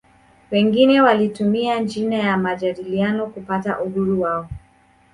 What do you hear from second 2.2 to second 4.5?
majadiliano kupata uhuru wao